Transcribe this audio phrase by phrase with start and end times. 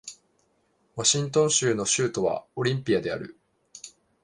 [0.95, 3.37] ワシントン州の州都はオリンピアである